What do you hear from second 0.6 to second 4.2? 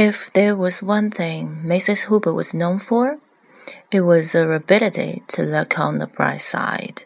one thing Mrs. Hooper was known for, it